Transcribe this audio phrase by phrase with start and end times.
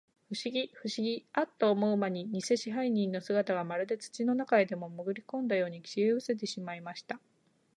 [0.29, 7.19] ふしぎ、ふしぎ、アッと思うまに、にせ支配人の姿が、まるで土の中へでも、もぐりこんだように、消えうせてしまいました。